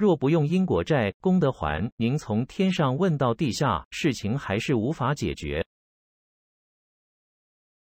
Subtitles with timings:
[0.00, 5.62] 若不用因果债功德还您从天上问到地下事情还是无法解决。